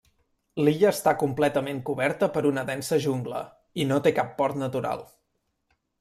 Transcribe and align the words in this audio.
L'illa 0.59 0.87
està 0.91 1.11
completament 1.23 1.81
coberta 1.89 2.29
per 2.37 2.41
una 2.51 2.63
densa 2.69 2.99
jungla, 3.03 3.41
i 3.83 3.85
no 3.91 3.99
té 4.07 4.13
cap 4.21 4.31
port 4.39 4.57
natural. 4.63 5.05